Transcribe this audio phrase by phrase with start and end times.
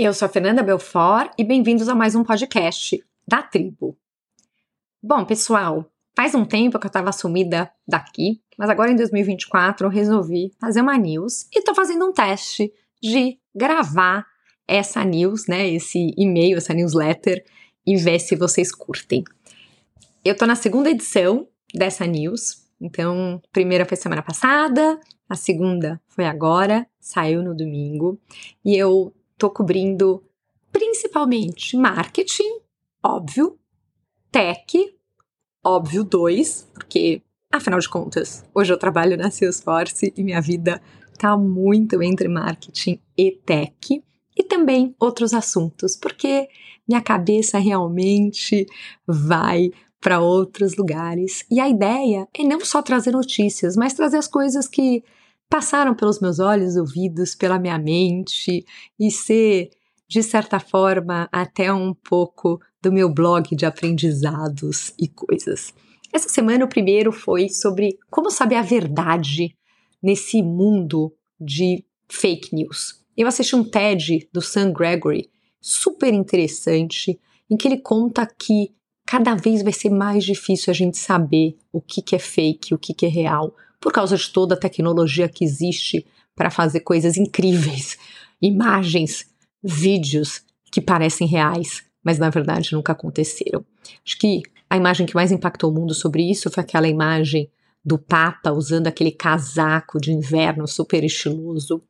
[0.00, 3.98] Eu sou a Fernanda Belfort e bem-vindos a mais um podcast da Tribo.
[5.02, 9.90] Bom, pessoal, faz um tempo que eu estava sumida daqui, mas agora em 2024 eu
[9.90, 12.72] resolvi fazer uma news e estou fazendo um teste
[13.02, 14.24] de gravar
[14.68, 17.44] essa news, né, esse e-mail, essa newsletter
[17.84, 19.24] e ver se vocês curtem.
[20.24, 26.24] Eu tô na segunda edição dessa news, então, primeira foi semana passada, a segunda foi
[26.24, 28.16] agora, saiu no domingo,
[28.64, 30.22] e eu tô cobrindo
[30.72, 32.60] principalmente marketing,
[33.02, 33.58] óbvio,
[34.30, 34.94] tech,
[35.64, 40.82] óbvio dois, porque afinal de contas, hoje eu trabalho na Salesforce e minha vida
[41.16, 44.04] tá muito entre marketing e tech
[44.36, 46.48] e também outros assuntos, porque
[46.86, 48.66] minha cabeça realmente
[49.06, 49.70] vai
[50.00, 51.44] para outros lugares.
[51.50, 55.02] E a ideia é não só trazer notícias, mas trazer as coisas que
[55.48, 58.64] passaram pelos meus olhos, ouvidos, pela minha mente
[58.98, 59.70] e ser,
[60.06, 65.74] de certa forma, até um pouco do meu blog de aprendizados e coisas.
[66.12, 69.54] Essa semana o primeiro foi sobre como saber a verdade
[70.02, 73.04] nesse mundo de fake news.
[73.16, 75.28] Eu assisti um TED do Sam Gregory,
[75.60, 77.18] super interessante,
[77.50, 78.72] em que ele conta que
[79.04, 82.78] cada vez vai ser mais difícil a gente saber o que, que é fake, o
[82.78, 87.16] que, que é real, por causa de toda a tecnologia que existe para fazer coisas
[87.16, 87.96] incríveis,
[88.40, 89.26] imagens,
[89.62, 93.64] vídeos que parecem reais, mas na verdade nunca aconteceram.
[94.04, 97.50] Acho que a imagem que mais impactou o mundo sobre isso foi aquela imagem
[97.84, 101.82] do Papa usando aquele casaco de inverno super estiloso.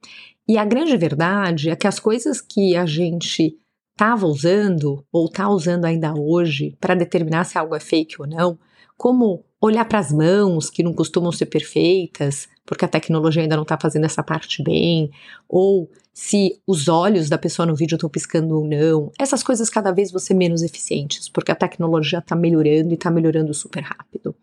[0.47, 3.57] E a grande verdade é que as coisas que a gente
[3.93, 8.59] estava usando ou está usando ainda hoje para determinar se algo é fake ou não,
[8.99, 13.63] como olhar para as mãos, que não costumam ser perfeitas, porque a tecnologia ainda não
[13.63, 15.11] está fazendo essa parte bem,
[15.49, 19.13] ou se os olhos da pessoa no vídeo estão piscando ou não.
[19.19, 23.11] Essas coisas cada vez vão ser menos eficientes, porque a tecnologia está melhorando e está
[23.11, 24.35] melhorando super rápido.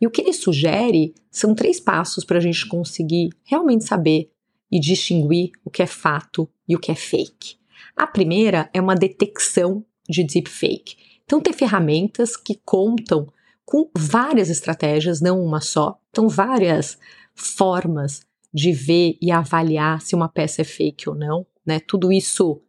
[0.00, 4.30] E o que ele sugere são três passos para a gente conseguir realmente saber
[4.72, 7.56] e distinguir o que é fato e o que é fake.
[7.94, 10.96] A primeira é uma detecção de deepfake.
[11.24, 13.28] Então, tem ferramentas que contam
[13.68, 16.00] com várias estratégias, não uma só.
[16.08, 16.98] Então, várias
[17.34, 21.78] formas de ver e avaliar se uma peça é fake ou não, né?
[21.78, 22.62] Tudo isso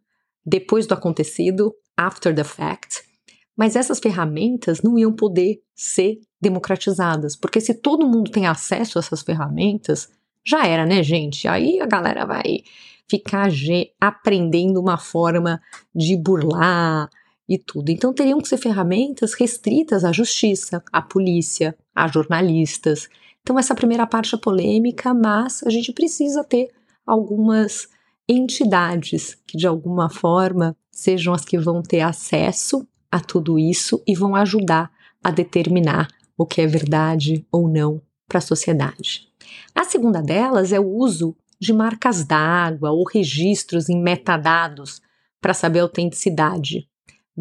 [0.44, 3.00] depois do acontecido, after the fact.
[3.56, 9.00] Mas essas ferramentas não iam poder ser democratizadas, porque se todo mundo tem acesso a
[9.00, 10.10] essas ferramentas,
[10.46, 11.48] já era, né, gente?
[11.48, 12.58] Aí a galera vai
[13.08, 13.48] ficar
[13.98, 15.62] aprendendo uma forma
[15.94, 17.08] de burlar,
[17.50, 17.90] e tudo.
[17.90, 23.08] Então teriam que ser ferramentas restritas à justiça, à polícia, a jornalistas.
[23.42, 26.70] Então essa primeira parte é polêmica, mas a gente precisa ter
[27.04, 27.88] algumas
[28.28, 34.14] entidades que de alguma forma sejam as que vão ter acesso a tudo isso e
[34.14, 34.88] vão ajudar
[35.22, 36.06] a determinar
[36.38, 39.26] o que é verdade ou não para a sociedade.
[39.74, 45.02] A segunda delas é o uso de marcas d'água ou registros em metadados
[45.40, 46.88] para saber a autenticidade.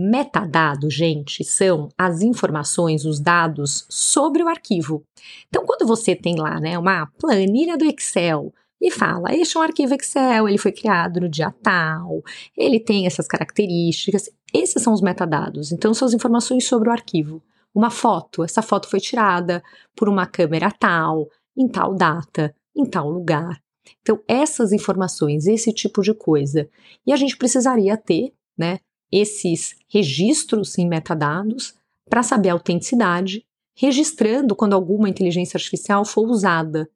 [0.02, 5.04] Metadados, gente, são as informações, os dados sobre o arquivo.
[5.50, 9.64] Então, quando você tem lá né, uma planilha do Excel e fala, este é um
[9.64, 12.24] arquivo Excel, ele foi criado no dia tal,
[12.56, 15.74] ele tem essas características, esses são os metadados.
[15.74, 17.44] Então, são as informações sobre o arquivo.
[17.76, 19.62] Uma foto, essa foto foi tirada
[19.94, 21.28] por uma câmera tal,
[21.58, 23.62] em tal data, em tal lugar.
[24.02, 26.70] Então, essas informações, esse tipo de coisa.
[27.06, 28.80] E a gente precisaria ter, né,
[29.12, 31.74] esses registros em metadados
[32.10, 36.90] para saber a autenticidade, registrando quando alguma inteligência artificial for usada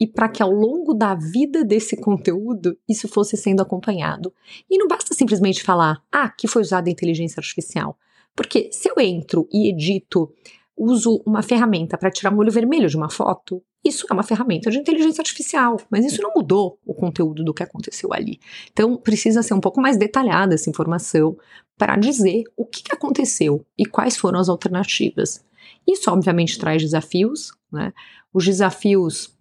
[0.00, 4.32] e para que ao longo da vida desse conteúdo isso fosse sendo acompanhado.
[4.68, 7.98] E não basta simplesmente falar, ah, que foi usada a inteligência artificial.
[8.34, 10.32] Porque se eu entro e edito,
[10.74, 14.70] uso uma ferramenta para tirar um olho vermelho de uma foto, isso é uma ferramenta
[14.70, 18.38] de inteligência artificial, mas isso não mudou o conteúdo do que aconteceu ali.
[18.70, 21.36] Então, precisa ser um pouco mais detalhada essa informação
[21.78, 25.42] para dizer o que aconteceu e quais foram as alternativas.
[25.88, 27.92] Isso, obviamente, traz desafios, né?
[28.32, 29.34] Os desafios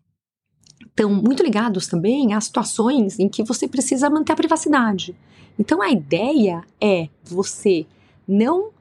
[0.88, 5.16] estão muito ligados também a situações em que você precisa manter a privacidade.
[5.58, 7.86] Então, a ideia é você
[8.26, 8.72] não,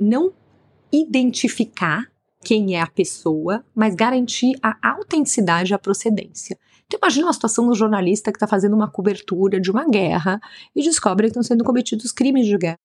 [0.00, 0.32] não
[0.92, 2.11] identificar
[2.44, 6.58] quem é a pessoa, mas garantir a autenticidade e a procedência.
[6.86, 10.40] Então imagina uma situação do jornalista que está fazendo uma cobertura de uma guerra
[10.74, 12.78] e descobre que estão sendo cometidos crimes de guerra.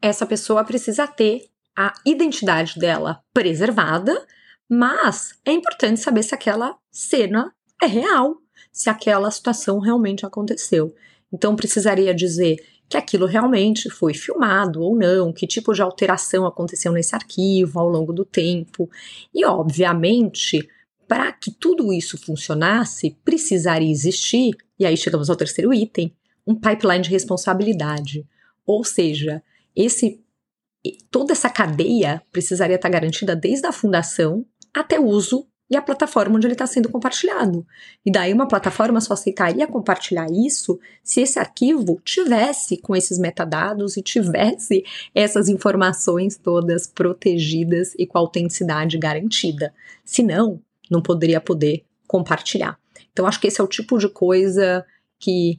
[0.00, 4.26] Essa pessoa precisa ter a identidade dela preservada,
[4.68, 7.52] mas é importante saber se aquela cena
[7.82, 8.36] é real,
[8.72, 10.94] se aquela situação realmente aconteceu.
[11.32, 12.56] Então precisaria dizer
[12.88, 17.88] que aquilo realmente foi filmado ou não, que tipo de alteração aconteceu nesse arquivo ao
[17.88, 18.88] longo do tempo.
[19.34, 20.68] E, obviamente,
[21.08, 26.12] para que tudo isso funcionasse, precisaria existir, e aí chegamos ao terceiro item,
[26.46, 28.26] um pipeline de responsabilidade.
[28.64, 29.42] Ou seja,
[29.74, 30.20] esse
[31.10, 36.36] toda essa cadeia precisaria estar garantida desde a fundação até o uso e a plataforma
[36.36, 37.66] onde ele está sendo compartilhado.
[38.04, 43.96] E daí uma plataforma só aceitaria compartilhar isso se esse arquivo tivesse com esses metadados
[43.96, 44.84] e tivesse
[45.14, 49.74] essas informações todas protegidas e com autenticidade garantida.
[50.04, 50.60] Senão,
[50.90, 52.78] não poderia poder compartilhar.
[53.12, 54.84] Então acho que esse é o tipo de coisa
[55.18, 55.56] que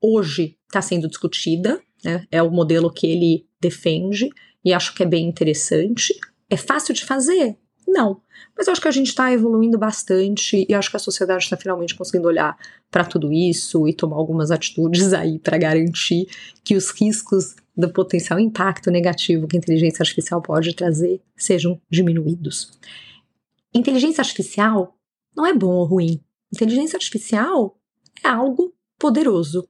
[0.00, 2.26] hoje está sendo discutida, né?
[2.30, 4.30] é o modelo que ele defende
[4.64, 6.14] e acho que é bem interessante.
[6.48, 7.56] É fácil de fazer?
[7.90, 8.20] Não.
[8.56, 11.56] Mas eu acho que a gente está evoluindo bastante e acho que a sociedade está
[11.56, 12.56] finalmente conseguindo olhar
[12.88, 16.28] para tudo isso e tomar algumas atitudes aí para garantir
[16.64, 22.78] que os riscos do potencial impacto negativo que a inteligência artificial pode trazer sejam diminuídos.
[23.74, 24.96] Inteligência artificial
[25.34, 26.20] não é bom ou ruim.
[26.52, 27.76] Inteligência artificial
[28.22, 29.66] é algo poderoso.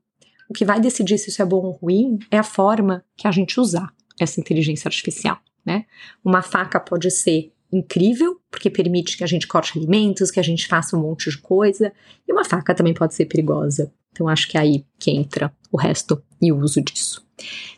[0.49, 3.31] O que vai decidir se isso é bom ou ruim é a forma que a
[3.31, 5.87] gente usar essa inteligência artificial, né?
[6.25, 10.67] Uma faca pode ser incrível, porque permite que a gente corte alimentos, que a gente
[10.67, 11.93] faça um monte de coisa,
[12.26, 13.93] e uma faca também pode ser perigosa.
[14.12, 17.25] Então acho que é aí que entra o resto e o uso disso.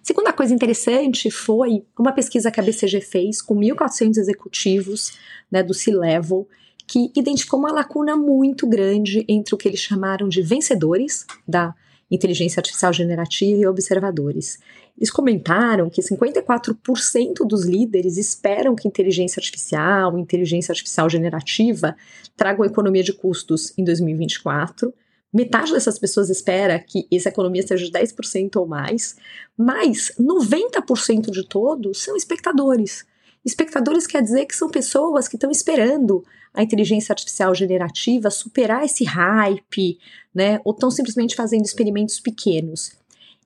[0.02, 5.12] Segunda coisa interessante foi uma pesquisa que a BCG fez com 1.400 executivos
[5.50, 6.48] né, do C-Level,
[6.86, 11.74] que identificou uma lacuna muito grande entre o que eles chamaram de vencedores da
[12.10, 14.58] inteligência artificial generativa e observadores.
[14.96, 21.96] Eles comentaram que 54% dos líderes esperam que inteligência artificial, inteligência artificial generativa
[22.36, 24.92] tragam economia de custos em 2024.
[25.32, 29.16] Metade dessas pessoas espera que essa economia seja de 10% ou mais,
[29.56, 33.04] mas 90% de todos são espectadores.
[33.44, 36.22] Espectadores quer dizer que são pessoas que estão esperando
[36.54, 39.98] a inteligência artificial generativa superar esse hype,
[40.34, 40.60] né?
[40.64, 42.92] Ou estão simplesmente fazendo experimentos pequenos.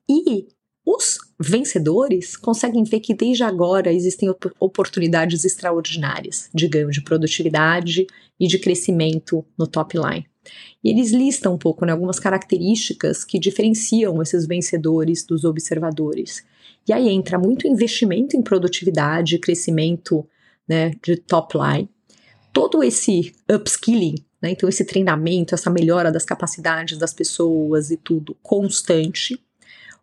[0.07, 0.45] E
[0.89, 8.07] os vencedores conseguem ver que desde agora existem op oportunidades extraordinárias de ganho de produtividade
[8.39, 10.25] e de crescimento no top line.
[10.81, 16.45] E eles listam um pouco né, algumas características que diferenciam esses vencedores dos observadores.
[16.87, 20.25] E aí entra muito investimento em produtividade, crescimento
[20.65, 21.89] né, de top line,
[22.53, 28.37] todo esse upskilling, né, então esse treinamento, essa melhora das capacidades das pessoas e tudo
[28.41, 29.37] constante,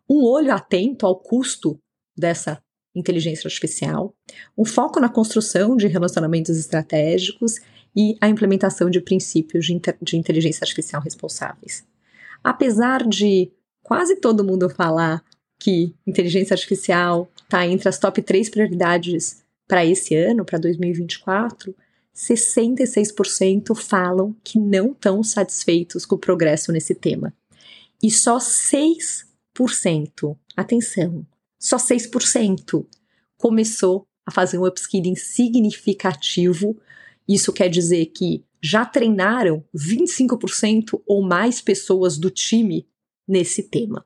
[0.09, 1.79] um olho atento ao custo
[2.17, 2.61] dessa
[2.95, 4.15] inteligência artificial,
[4.57, 7.59] um foco na construção de relacionamentos estratégicos
[7.95, 11.85] e a implementação de princípios de, de inteligência artificial responsáveis.
[12.43, 13.51] Apesar de
[13.83, 15.23] quase todo mundo falar
[15.59, 21.75] que inteligência artificial está entre as top 3 prioridades para esse ano, para 2024,
[22.15, 27.33] 66% falam que não estão satisfeitos com o progresso nesse tema.
[28.01, 29.24] E só 6%,
[30.55, 31.25] atenção,
[31.59, 32.85] só 6%
[33.37, 36.77] começou a fazer um upskilling significativo.
[37.27, 42.87] Isso quer dizer que já treinaram 25% ou mais pessoas do time
[43.27, 44.05] nesse tema.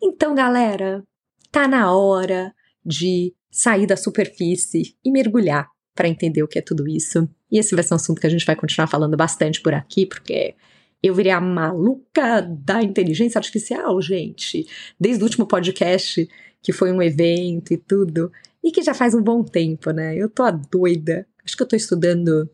[0.00, 1.02] Então, galera,
[1.50, 6.86] tá na hora de sair da superfície e mergulhar para entender o que é tudo
[6.86, 7.28] isso.
[7.50, 10.06] E esse vai ser um assunto que a gente vai continuar falando bastante por aqui,
[10.06, 10.54] porque
[11.02, 14.66] eu virei a maluca da inteligência artificial, gente.
[14.98, 16.28] Desde o último podcast,
[16.62, 20.16] que foi um evento e tudo, e que já faz um bom tempo, né?
[20.16, 21.26] Eu tô a doida.
[21.44, 22.48] Acho que eu tô estudando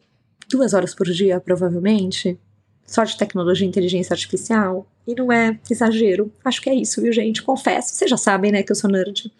[0.48, 2.38] duas horas por dia, provavelmente
[2.86, 4.86] só de tecnologia e inteligência artificial.
[5.06, 6.32] E não é exagero.
[6.44, 7.42] Acho que é isso, viu, gente?
[7.42, 7.94] Confesso.
[7.94, 9.32] Vocês já sabem, né, que eu sou nerd.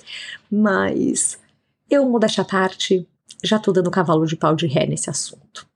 [0.51, 1.39] Mas
[1.89, 3.07] eu, modéstia à parte,
[3.43, 5.67] já tô dando cavalo de pau de ré nesse assunto.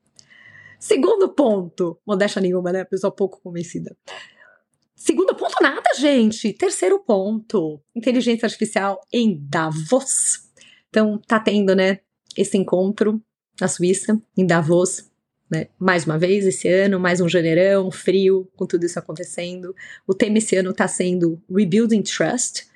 [0.79, 2.85] Segundo ponto, modéstia nenhuma, né?
[2.85, 3.95] Pessoa pouco convencida.
[4.95, 6.53] Segundo ponto, nada, gente.
[6.53, 10.49] Terceiro ponto, inteligência artificial em Davos.
[10.89, 11.99] Então, tá tendo, né,
[12.35, 13.21] esse encontro
[13.59, 15.09] na Suíça, em Davos,
[15.49, 15.67] né?
[15.77, 19.75] Mais uma vez, esse ano, mais um janeirão, frio, com tudo isso acontecendo.
[20.07, 22.67] O tema esse ano está sendo Rebuilding Trust.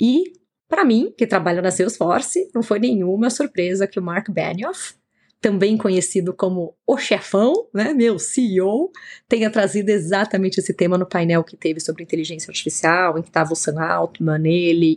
[0.00, 0.32] E,
[0.68, 4.94] para mim, que trabalho na Salesforce, não foi nenhuma surpresa que o Mark Benioff,
[5.42, 8.90] também conhecido como o chefão, né, meu CEO,
[9.28, 13.52] tenha trazido exatamente esse tema no painel que teve sobre inteligência artificial, em que estava
[13.52, 14.96] o Sam Altman, ele.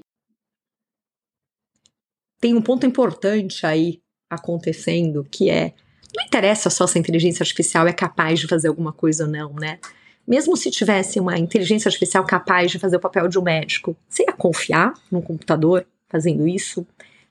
[2.39, 3.99] Tem um ponto importante aí
[4.29, 5.73] acontecendo, que é
[6.15, 9.53] não interessa só se a inteligência artificial é capaz de fazer alguma coisa ou não,
[9.53, 9.79] né?
[10.27, 14.23] mesmo se tivesse uma inteligência artificial capaz de fazer o papel de um médico, você
[14.23, 16.85] ia confiar num computador fazendo isso?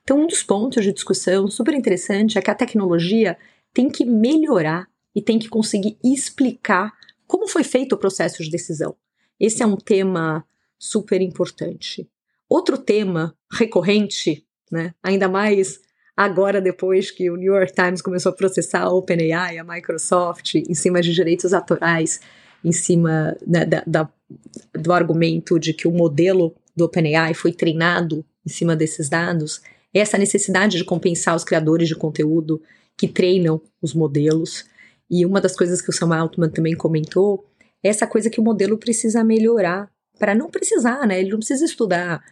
[0.05, 3.35] Então, um dos pontos de discussão super interessante é que a tecnologia
[3.73, 6.93] tem que melhorar e tem que conseguir explicar
[7.25, 8.95] como foi feito o processo de decisão.
[9.39, 10.45] Esse é um tema
[10.77, 12.07] super importante.
[12.47, 15.79] Outro tema recorrente, né, ainda mais
[16.15, 20.75] agora depois que o New York Times começou a processar a OpenAI, a Microsoft, em
[20.75, 22.21] cima de direitos autorais,
[22.63, 24.09] em cima né, da, da,
[24.71, 29.61] do argumento de que o modelo do OpenAI foi treinado em cima desses dados,
[29.99, 32.61] essa necessidade de compensar os criadores de conteúdo
[32.97, 34.65] que treinam os modelos.
[35.09, 37.45] E uma das coisas que o Sam Altman também comentou
[37.83, 41.19] é essa coisa que o modelo precisa melhorar para não precisar, né?
[41.19, 42.23] Ele não precisa estudar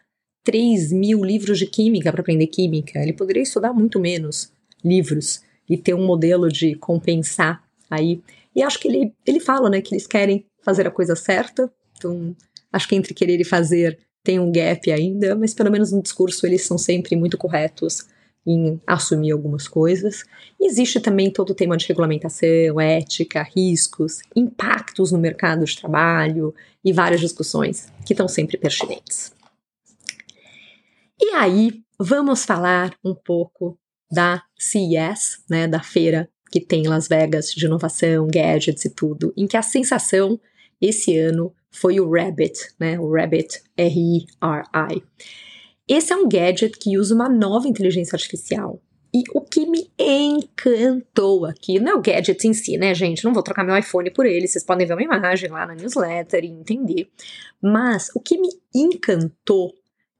[0.44, 3.00] 3 mil livros de química para aprender química.
[3.00, 4.52] Ele poderia estudar muito menos
[4.84, 8.22] livros e ter um modelo de compensar aí.
[8.56, 11.72] E acho que ele, ele fala, né, que eles querem fazer a coisa certa.
[11.98, 12.36] Então,
[12.72, 16.46] acho que entre querer e fazer tem um gap ainda, mas pelo menos no discurso
[16.46, 18.08] eles são sempre muito corretos
[18.46, 20.24] em assumir algumas coisas.
[20.60, 26.54] Existe também todo o tema de regulamentação, ética, riscos, impactos no mercado de trabalho
[26.84, 29.34] e várias discussões que estão sempre pertinentes.
[31.22, 33.78] E aí, vamos falar um pouco
[34.12, 39.34] da CES, né, da feira que tem em Las Vegas de inovação, gadgets e tudo,
[39.36, 40.40] em que a sensação
[40.80, 45.04] esse ano foi o Rabbit, né, o Rabbit R-E-R-I.
[45.88, 48.82] Esse é um gadget que usa uma nova inteligência artificial.
[49.14, 53.24] E o que me encantou aqui, não é o gadget em si, né, gente?
[53.24, 56.44] Não vou trocar meu iPhone por ele, vocês podem ver uma imagem lá na newsletter
[56.44, 57.10] e entender.
[57.62, 59.74] Mas o que me encantou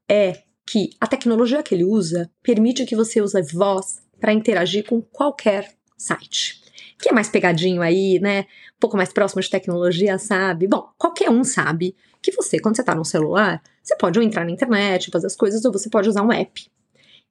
[0.08, 5.02] é que a tecnologia que ele usa permite que você use voz para interagir com
[5.02, 6.63] qualquer site.
[6.98, 8.40] Que é mais pegadinho aí, né?
[8.40, 10.66] Um pouco mais próximo de tecnologia, sabe?
[10.66, 14.44] Bom, qualquer um sabe que você, quando você está no celular, você pode ou entrar
[14.44, 16.66] na internet, fazer as coisas, ou você pode usar um app.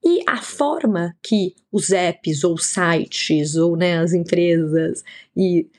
[0.03, 5.01] E a forma que os apps ou sites ou né, as empresas
[5.36, 5.70] e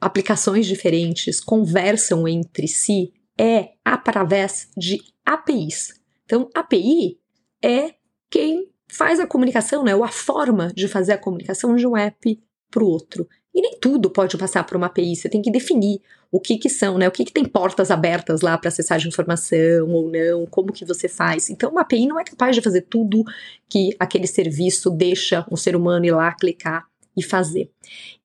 [0.00, 5.94] aplicações diferentes conversam entre si é através de APIs.
[6.24, 7.18] Então, API
[7.62, 7.94] é
[8.28, 12.40] quem faz a comunicação, né, ou a forma de fazer a comunicação de um app
[12.70, 13.28] para o outro.
[13.54, 16.68] E nem tudo pode passar por uma API, você tem que definir o que que
[16.68, 17.08] são, né?
[17.08, 20.84] O que que tem portas abertas lá para acessar de informação ou não, como que
[20.84, 21.48] você faz.
[21.48, 23.24] Então, uma API não é capaz de fazer tudo
[23.68, 27.70] que aquele serviço deixa um ser humano ir lá clicar e fazer.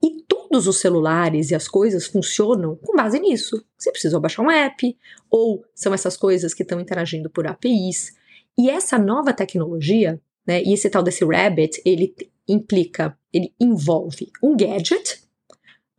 [0.03, 3.65] E todos os celulares e as coisas funcionam com base nisso.
[3.77, 4.95] Você precisa baixar um app,
[5.31, 8.13] ou são essas coisas que estão interagindo por APIs.
[8.57, 12.13] E essa nova tecnologia, né, e esse tal desse Rabbit, ele
[12.47, 15.21] implica, ele envolve um gadget,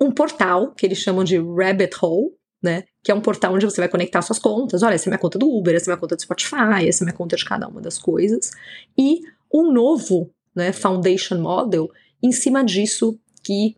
[0.00, 2.32] um portal, que eles chamam de Rabbit Hole,
[2.62, 2.84] né?
[3.02, 4.82] Que é um portal onde você vai conectar suas contas.
[4.82, 7.06] Olha, essa é minha conta do Uber, essa é minha conta do Spotify, essa é
[7.06, 8.50] minha conta de cada uma das coisas.
[8.96, 9.20] E
[9.52, 11.90] um novo né, Foundation Model
[12.22, 13.76] em cima disso que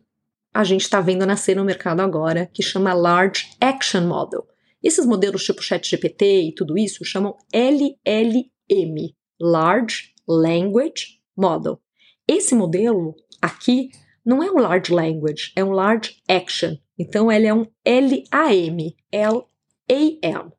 [0.53, 4.47] a gente está vendo nascer no mercado agora, que chama Large Action Model.
[4.81, 11.79] Esses modelos tipo ChatGPT e tudo isso chamam LLM, Large Language Model.
[12.27, 13.89] Esse modelo aqui
[14.25, 16.75] não é um Large Language, é um Large Action.
[16.97, 20.53] Então ele é um LAM, L-A-M.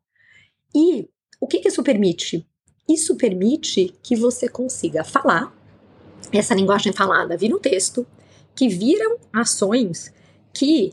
[0.75, 1.09] E
[1.41, 2.47] o que, que isso permite?
[2.89, 5.59] Isso permite que você consiga falar
[6.33, 8.07] essa linguagem falada vira um texto,
[8.55, 10.13] que viram ações
[10.53, 10.93] que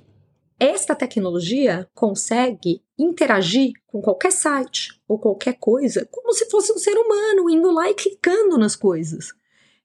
[0.60, 6.96] esta tecnologia consegue interagir com qualquer site ou qualquer coisa como se fosse um ser
[6.96, 9.34] humano indo lá e clicando nas coisas.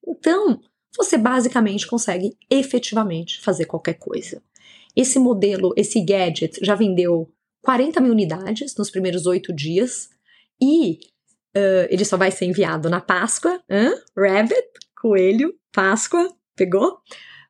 [0.06, 0.60] Então,
[0.96, 4.42] você basicamente consegue efetivamente fazer qualquer coisa.
[4.96, 7.32] Esse modelo, esse gadget, já vendeu
[7.62, 10.10] 40 mil unidades nos primeiros oito dias
[10.60, 10.98] e
[11.56, 13.60] uh, ele só vai ser enviado na Páscoa?
[14.16, 14.68] Rabbit,
[15.00, 16.98] coelho, Páscoa, pegou?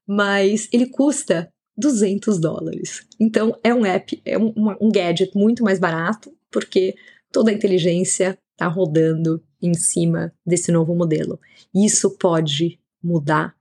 [0.06, 3.06] Mas ele custa 200 dólares.
[3.18, 6.94] Então é um app, é um, um gadget muito mais barato, porque
[7.32, 11.38] toda a inteligência está rodando em cima desse novo modelo.
[11.74, 13.56] Isso pode mudar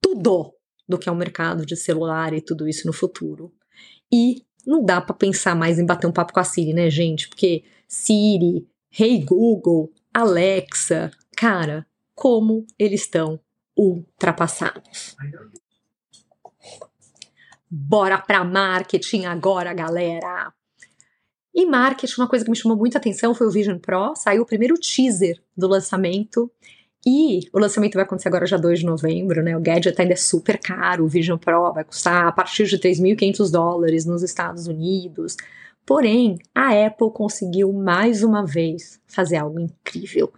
[0.00, 0.54] tudo
[0.88, 3.52] do que é o mercado de celular e tudo isso no futuro.
[4.12, 7.28] E não dá para pensar mais em bater um papo com a Siri, né, gente?
[7.28, 8.66] Porque Siri,
[8.98, 13.38] Hey Google, Alexa, cara, como eles estão
[13.76, 15.14] ultrapassados.
[17.70, 20.52] Bora para marketing agora, galera!
[21.54, 24.14] E marketing, uma coisa que me chamou muita atenção foi o Vision Pro.
[24.16, 26.50] Saiu o primeiro teaser do lançamento
[27.10, 29.56] E o lançamento vai acontecer agora já 2 de novembro, né?
[29.56, 33.50] O gadget ainda é super caro, o Vision Pro vai custar a partir de 3.500
[33.50, 35.34] dólares nos Estados Unidos.
[35.86, 40.30] Porém, a Apple conseguiu mais uma vez fazer algo incrível.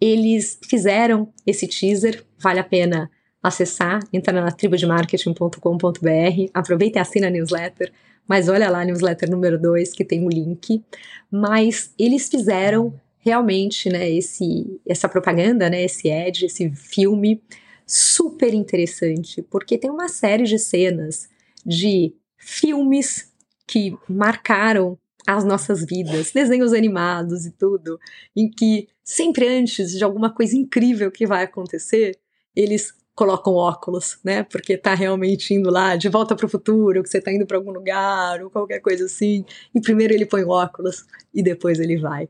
[0.00, 3.08] Eles fizeram esse teaser, vale a pena
[3.40, 7.92] acessar, entrar na tribudemarketing.com.br, aproveita e assina a newsletter,
[8.26, 10.82] mas olha lá a newsletter número 2 que tem o um link.
[11.30, 12.92] Mas eles fizeram
[13.28, 17.42] realmente, né, esse, essa propaganda, né, esse ad, esse filme
[17.86, 21.28] super interessante, porque tem uma série de cenas
[21.64, 23.30] de filmes
[23.66, 28.00] que marcaram as nossas vidas, desenhos animados e tudo,
[28.34, 32.18] em que sempre antes de alguma coisa incrível que vai acontecer,
[32.56, 34.42] eles colocam óculos, né?
[34.44, 37.58] Porque tá realmente indo lá de volta para o futuro, que você tá indo para
[37.58, 39.44] algum lugar ou qualquer coisa assim.
[39.74, 41.04] E primeiro ele põe óculos
[41.34, 42.28] e depois ele vai.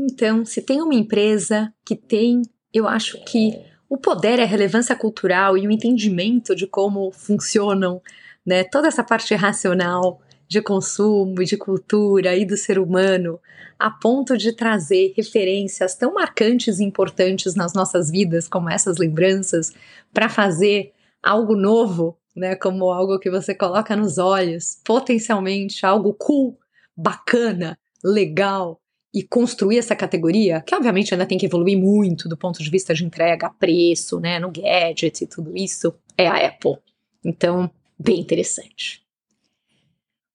[0.00, 5.58] Então, se tem uma empresa que tem, eu acho que o poder, a relevância cultural
[5.58, 8.00] e o entendimento de como funcionam,
[8.46, 13.40] né, toda essa parte racional de consumo e de cultura e do ser humano,
[13.76, 19.72] a ponto de trazer referências tão marcantes e importantes nas nossas vidas, como essas lembranças,
[20.12, 26.56] para fazer algo novo, né, como algo que você coloca nos olhos, potencialmente algo cool,
[26.96, 28.80] bacana, legal,
[29.12, 32.92] e construir essa categoria, que obviamente ainda tem que evoluir muito do ponto de vista
[32.92, 36.76] de entrega, preço, né, no gadget e tudo isso, é a Apple.
[37.24, 39.02] Então, bem interessante.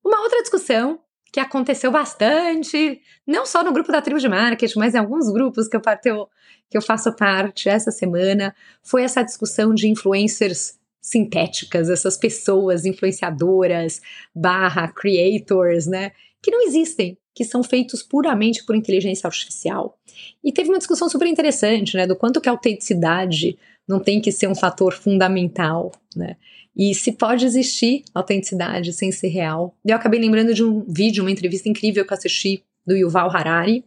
[0.04, 1.00] Uma outra discussão
[1.32, 5.68] que aconteceu bastante, não só no grupo da tribo de marketing, mas em alguns grupos
[5.68, 5.82] que eu,
[6.70, 14.02] que eu faço parte essa semana, foi essa discussão de influencers sintéticas, essas pessoas influenciadoras
[14.34, 16.12] barra creators, né,
[16.42, 19.98] que não existem, que são feitos puramente por inteligência artificial.
[20.44, 24.32] E teve uma discussão super interessante, né, do quanto que a autenticidade não tem que
[24.32, 26.38] ser um fator fundamental, né?
[26.76, 29.76] E se pode existir autenticidade sem ser real.
[29.86, 33.86] Eu acabei lembrando de um vídeo, uma entrevista incrível que eu assisti do Yuval Harari,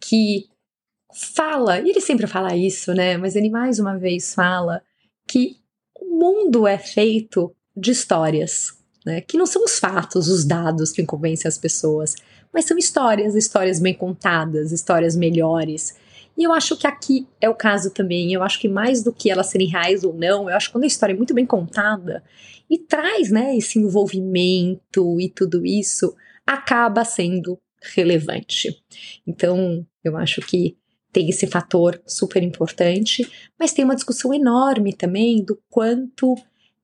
[0.00, 0.46] que
[1.14, 3.16] fala, e ele sempre fala isso, né?
[3.16, 4.82] Mas ele mais uma vez fala
[5.26, 5.56] que
[5.98, 9.20] o mundo é feito de histórias, né?
[9.22, 12.14] Que não são os fatos, os dados que convencem as pessoas,
[12.58, 15.94] mas são histórias, histórias bem contadas, histórias melhores.
[16.36, 18.32] E eu acho que aqui é o caso também.
[18.32, 20.82] Eu acho que mais do que elas serem reais ou não, eu acho que quando
[20.82, 22.20] a história é muito bem contada
[22.68, 26.12] e traz, né, esse envolvimento e tudo isso,
[26.44, 27.60] acaba sendo
[27.94, 28.76] relevante.
[29.24, 30.76] Então, eu acho que
[31.12, 33.24] tem esse fator super importante,
[33.56, 36.34] mas tem uma discussão enorme também do quanto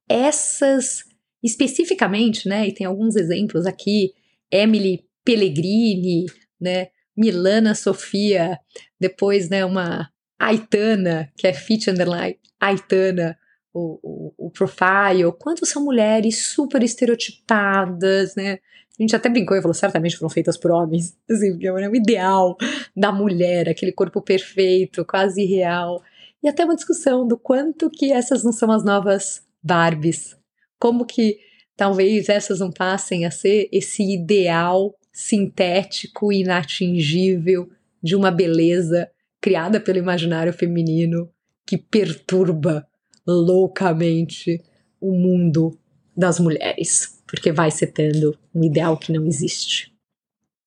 [0.09, 1.03] essas
[1.43, 4.15] especificamente, né, e tem alguns exemplos aqui,
[4.53, 6.27] Emily Pellegrini,
[6.61, 8.59] né, Milana Sofia,
[9.01, 13.39] depois, né, uma Aitana, que é Fit Underline Aitana,
[13.73, 18.59] o, o, o profile, quanto são mulheres super estereotipadas, né?
[18.99, 21.97] A gente até brincou e falou, certamente foram feitas por homens, assim, porque é o
[21.97, 22.57] ideal
[22.97, 26.01] da mulher, aquele corpo perfeito, quase real.
[26.43, 30.37] E até uma discussão do quanto que essas não são as novas Barbies.
[30.79, 31.39] Como que
[31.77, 37.71] talvez essas não passem a ser esse ideal sintético e inatingível
[38.03, 39.09] de uma beleza
[39.41, 41.31] criada pelo imaginário feminino
[41.65, 42.87] que perturba
[43.25, 44.61] loucamente
[45.01, 45.79] o mundo
[46.17, 49.95] das mulheres, porque vai setando um ideal que não existe.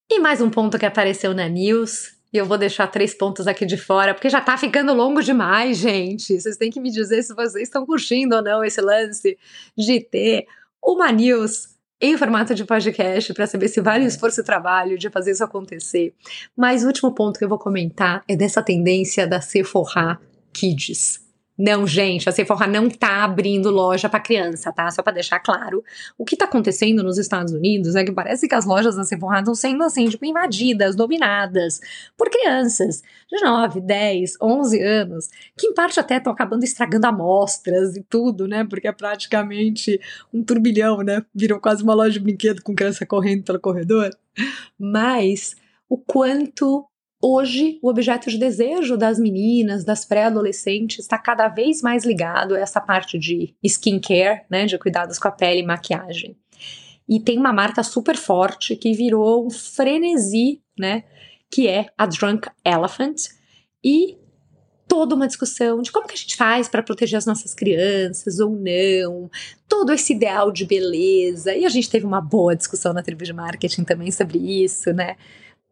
[0.10, 3.66] E mais um ponto que apareceu na news, e eu vou deixar três pontos aqui
[3.66, 6.40] de fora, porque já tá ficando longo demais, gente.
[6.40, 9.38] Vocês têm que me dizer se vocês estão curtindo ou não esse lance
[9.78, 10.46] de ter
[10.82, 15.10] uma news em formato de podcast para saber se vale o esforço e trabalho de
[15.10, 16.14] fazer isso acontecer.
[16.56, 20.20] Mas o último ponto que eu vou comentar é dessa tendência da Sephora
[20.54, 21.27] Kids.
[21.58, 24.92] Não, gente, a Sephora não tá abrindo loja para criança, tá?
[24.92, 25.84] Só para deixar claro.
[26.16, 29.40] O que tá acontecendo nos Estados Unidos é que parece que as lojas da Sephora
[29.40, 31.80] estão sendo assim, tipo, invadidas, dominadas
[32.16, 37.96] por crianças de 9, 10, 11 anos, que em parte até estão acabando estragando amostras
[37.96, 38.64] e tudo, né?
[38.64, 40.00] Porque é praticamente
[40.32, 41.26] um turbilhão, né?
[41.34, 44.12] Virou quase uma loja de brinquedo com criança correndo pelo corredor.
[44.78, 45.56] Mas
[45.90, 46.86] o quanto
[47.22, 52.60] Hoje, o objeto de desejo das meninas, das pré-adolescentes, está cada vez mais ligado a
[52.60, 56.38] essa parte de skincare, né, de cuidados com a pele e maquiagem.
[57.10, 61.06] E tem uma marca super forte que virou um frenesi, né,
[61.50, 63.16] que é a Drunk Elephant,
[63.84, 64.18] e
[64.88, 68.52] toda uma discussão de como que a gente faz para proteger as nossas crianças ou
[68.52, 69.30] não,
[69.68, 71.54] todo esse ideal de beleza.
[71.56, 75.16] E a gente teve uma boa discussão na tribo de marketing também sobre isso, né?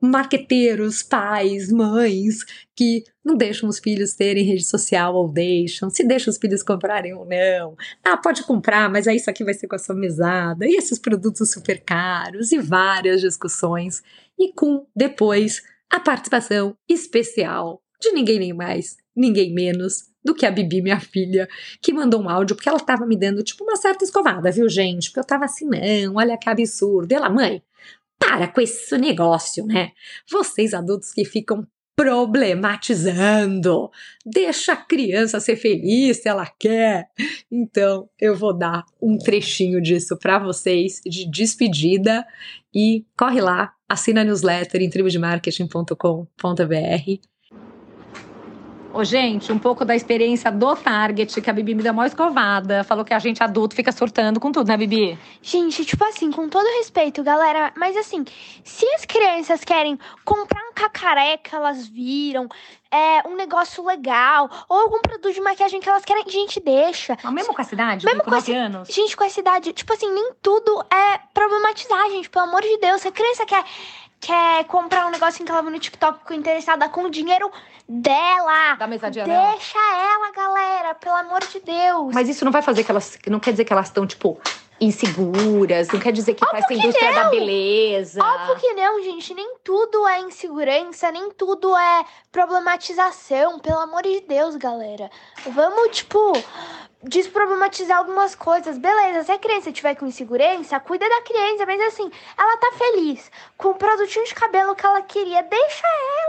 [0.01, 2.43] Marqueteiros, pais, mães
[2.75, 7.13] que não deixam os filhos terem rede social ou deixam, se deixam os filhos comprarem
[7.13, 7.75] ou não.
[8.03, 10.65] Ah, pode comprar, mas aí isso aqui vai ser com a sua mesada.
[10.67, 14.03] E esses produtos super caros e várias discussões.
[14.37, 20.51] E com depois a participação especial de ninguém nem mais, ninguém menos do que a
[20.51, 21.47] Bibi, minha filha,
[21.79, 25.09] que mandou um áudio porque ela tava me dando tipo uma certa escovada, viu, gente?
[25.09, 27.11] Porque eu tava assim, não, olha que absurdo.
[27.11, 27.61] Ela, mãe,
[28.19, 29.91] para com esse negócio, né?
[30.29, 33.89] Vocês adultos que ficam problematizando.
[34.25, 37.09] Deixa a criança ser feliz se ela quer.
[37.49, 42.27] Então, eu vou dar um trechinho disso para vocês de despedida
[42.73, 47.34] e corre lá, assina a newsletter em tribudemarketing.com.br
[48.95, 52.81] Ô, gente, um pouco da experiência do Target, que a Bibi me deu uma escovada.
[52.81, 55.19] Falou que a gente adulto fica surtando com tudo, né, Bibi?
[55.41, 58.23] Gente, tipo assim, com todo respeito, galera, mas assim,
[58.63, 62.47] se as crianças querem comprar um cacaré que elas viram,
[62.89, 67.17] é, um negócio legal, ou algum produto de maquiagem que elas querem, gente, deixa.
[67.21, 68.87] Mas mesmo com a cidade, mesmo com, com anos?
[68.87, 73.01] Gente, com a cidade, tipo assim, nem tudo é problematizar, gente, pelo amor de Deus.
[73.01, 73.61] Se a criança quer
[74.19, 77.51] quer comprar um negocinho que ela viu no TikTok ficou interessada com o dinheiro
[77.87, 78.75] dela.
[78.75, 82.13] Da mesadinha Deixa ela, galera, pelo amor de Deus.
[82.13, 83.17] Mas isso não vai fazer que elas.
[83.27, 84.39] Não quer dizer que elas estão, tipo,
[84.79, 87.23] inseguras, não quer dizer que Óbvio faz a indústria não.
[87.23, 88.23] da beleza.
[88.23, 89.33] Óbvio que não, gente.
[89.33, 93.59] Nem tudo é insegurança, nem tudo é problematização.
[93.59, 95.09] Pelo amor de Deus, galera.
[95.47, 96.33] Vamos, tipo
[97.07, 98.77] desproblematizar algumas coisas.
[98.77, 103.31] Beleza, se a criança tiver com insegurança, cuida da criança, mas assim, ela tá feliz
[103.57, 106.24] com o produtinho de cabelo que ela queria, deixa ela.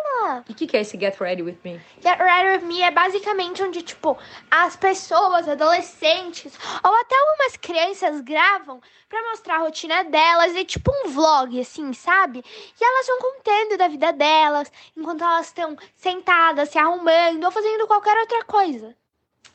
[0.49, 1.81] E o que, que é esse Get Ready With Me?
[2.03, 4.19] Get Ready With Me é basicamente onde, tipo,
[4.51, 10.91] as pessoas, adolescentes, ou até algumas crianças gravam pra mostrar a rotina delas, é tipo
[10.91, 12.45] um vlog, assim, sabe?
[12.81, 17.87] E elas vão contando da vida delas, enquanto elas estão sentadas, se arrumando, ou fazendo
[17.87, 18.97] qualquer outra coisa.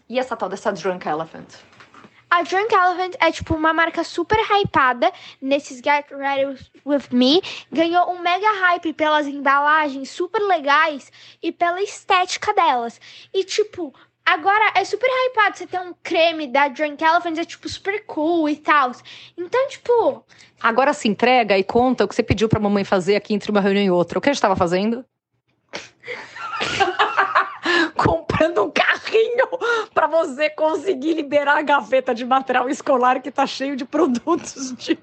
[0.07, 1.47] E essa tal dessa Drunk Elephant?
[2.31, 7.41] A Drunk Elephant é tipo uma marca super hypada nesses Get Ready With Me.
[7.69, 11.11] Ganhou um mega hype pelas embalagens super legais
[11.43, 13.01] e pela estética delas.
[13.33, 13.93] E tipo,
[14.25, 18.47] agora é super hypado você ter um creme da Drunk Elephant, é tipo super cool
[18.47, 18.93] e tal.
[19.37, 20.23] Então, tipo.
[20.63, 23.59] Agora se entrega e conta o que você pediu pra mamãe fazer aqui entre uma
[23.59, 24.17] reunião e outra.
[24.17, 25.03] O que a gente tava fazendo?
[27.95, 28.71] comprando um
[29.11, 34.73] carrinho para você conseguir liberar a gaveta de material escolar que tá cheio de produtos
[34.75, 34.97] de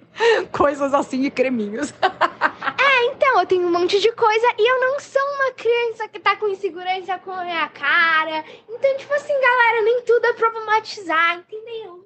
[0.50, 1.92] coisas assim e creminhos.
[2.80, 6.18] É, então, eu tenho um monte de coisa e eu não sou uma criança que
[6.18, 8.44] tá com insegurança com a minha cara.
[8.68, 12.04] Então, tipo assim, galera, nem tudo é problematizar, entendeu?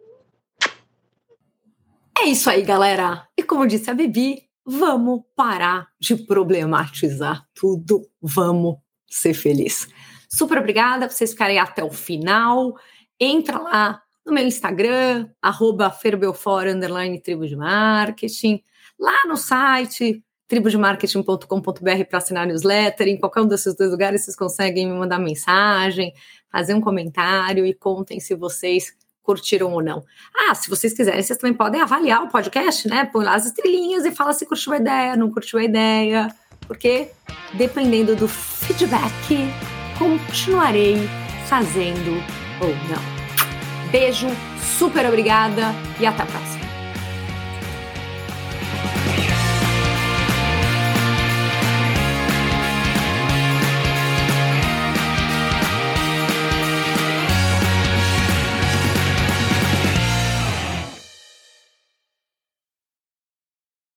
[2.20, 3.26] É isso aí, galera.
[3.36, 8.06] E como disse a Bibi, vamos parar de problematizar tudo.
[8.20, 8.76] Vamos
[9.08, 9.88] ser felizes.
[10.32, 12.74] Super obrigada por vocês ficarem até o final.
[13.20, 18.62] Entra lá no meu Instagram, arroba ferbelfora, underline tribo de marketing.
[18.98, 23.08] Lá no site, tribudemarketing.com.br para assinar newsletter.
[23.08, 26.14] Em qualquer um desses dois lugares, vocês conseguem me mandar mensagem,
[26.50, 30.02] fazer um comentário e contem se vocês curtiram ou não.
[30.34, 33.04] Ah, se vocês quiserem, vocês também podem avaliar o podcast, né?
[33.04, 36.34] Põe lá as estrelinhas e fala se curtiu a ideia, não curtiu a ideia.
[36.66, 37.10] Porque
[37.54, 39.36] dependendo do feedback,
[40.02, 41.08] continuarei
[41.46, 42.22] fazendo
[42.60, 43.90] ou não.
[43.90, 44.26] Beijo,
[44.60, 46.61] super obrigada e até a próxima.